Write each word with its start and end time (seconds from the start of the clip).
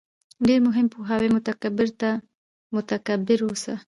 ډېر 0.47 0.59
مهم 0.67 0.85
پوهاوی: 0.93 1.29
متکبِّر 1.35 1.87
نه، 2.01 2.11
مُبتَکِر 2.73 3.39
اوسه 3.47 3.73